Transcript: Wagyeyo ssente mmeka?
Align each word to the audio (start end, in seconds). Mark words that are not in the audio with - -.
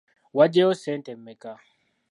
Wagyeyo 0.37 0.71
ssente 0.75 1.11
mmeka? 1.19 1.53